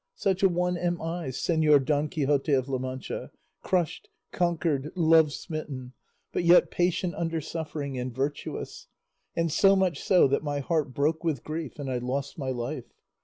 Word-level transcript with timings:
Such 0.15 0.41
a 0.41 0.49
one 0.49 0.77
am 0.77 0.99
I, 0.99 1.27
Señor 1.27 1.85
Don 1.85 2.09
Quixote 2.09 2.53
of 2.53 2.67
La 2.67 2.79
Mancha, 2.79 3.29
crushed, 3.61 4.09
conquered, 4.31 4.91
love 4.95 5.31
smitten, 5.31 5.93
but 6.31 6.43
yet 6.43 6.71
patient 6.71 7.13
under 7.13 7.39
suffering 7.39 7.99
and 7.99 8.11
virtuous, 8.11 8.87
and 9.35 9.51
so 9.51 9.75
much 9.75 9.99
so 10.01 10.27
that 10.27 10.41
my 10.41 10.59
heart 10.59 10.95
broke 10.95 11.23
with 11.23 11.43
grief 11.43 11.77
and 11.77 11.87
I 11.87 11.99
lost 11.99 12.39
my 12.39 12.49
life. 12.49 12.91